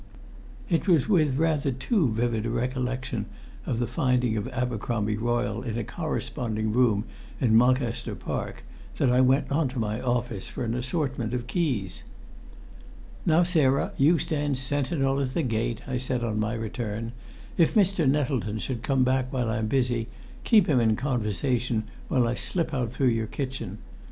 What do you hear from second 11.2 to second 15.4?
of keys. "Now, Sarah, you stand sentinel at